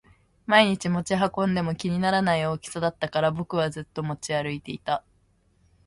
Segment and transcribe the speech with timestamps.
[0.47, 5.03] 毎日持ち運んでも気にならない大きさだったから僕はずっと持ち歩いていた